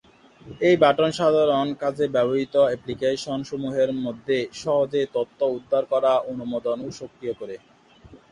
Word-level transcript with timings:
এই 0.61 0.75
বাটন 0.77 1.09
সাধারণ 1.19 1.67
কাজে 1.81 2.05
ব্যবহৃত 2.15 2.55
অ্যাপ্লিকেশন 2.63 3.39
সমূহের 3.49 3.89
মধ্যে 4.05 4.37
সহজে 4.61 5.01
তথ্য 5.15 5.39
উদ্ধার 5.57 5.83
করা 5.91 6.11
অনুমোদন 6.31 6.77
ও 6.81 6.99
সক্রিয় 6.99 7.33
করে। 7.41 7.55